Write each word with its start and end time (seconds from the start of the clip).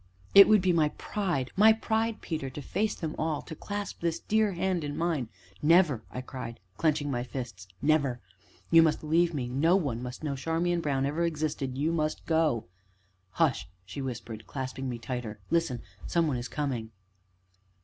it 0.33 0.47
would 0.47 0.63
be 0.63 0.73
my 0.73 0.89
pride 0.97 1.51
my 1.55 1.71
pride, 1.71 2.21
Peter, 2.21 2.49
to 2.49 2.59
face 2.59 2.95
them 2.95 3.13
all 3.19 3.39
to 3.43 3.53
clasp 3.53 4.01
this 4.01 4.17
dear 4.19 4.53
hand 4.53 4.83
in 4.83 4.97
mine" 4.97 5.29
"Never!" 5.75 6.01
I 6.09 6.21
cried, 6.21 6.59
clenching 6.75 7.11
my 7.11 7.21
fists; 7.21 7.67
"never! 7.83 8.19
You 8.71 8.81
must 8.81 9.03
leave 9.03 9.31
me; 9.35 9.47
no 9.47 9.75
one 9.75 10.01
must 10.01 10.23
know 10.23 10.35
Charmian 10.35 10.81
Brown 10.81 11.05
ever 11.05 11.23
existed 11.23 11.77
you 11.77 11.91
must 11.91 12.25
go!" 12.25 12.65
"Hush!" 13.33 13.69
she 13.85 14.01
whispered, 14.01 14.47
clasping 14.47 14.89
me 14.89 14.97
tighter, 14.97 15.39
"listen 15.51 15.83
some 16.07 16.25
one 16.25 16.37
is 16.37 16.47
coming!" 16.47 16.89